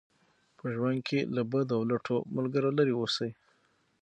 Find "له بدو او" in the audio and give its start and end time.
1.35-1.83